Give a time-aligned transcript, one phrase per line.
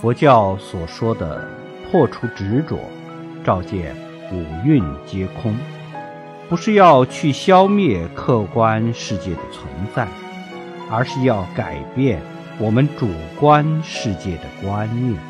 [0.00, 1.46] 佛教所说的
[1.90, 2.78] 破除执着
[3.44, 3.94] 照见
[4.32, 5.54] 五蕴皆空
[6.48, 10.08] 不是要去消灭客观世界的存在
[10.90, 12.20] 而是要改变
[12.58, 13.08] 我们主
[13.38, 15.29] 观世界的观念。